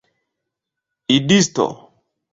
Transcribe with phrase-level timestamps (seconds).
[1.17, 1.67] idisto